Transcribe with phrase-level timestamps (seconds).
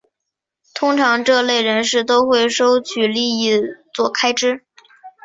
[0.73, 3.51] 通常这类人士都会收取利益
[3.93, 4.65] 作开支。